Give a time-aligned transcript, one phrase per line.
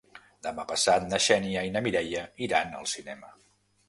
[0.45, 3.31] Demà passat na Xènia i na Mireia iran al cinema.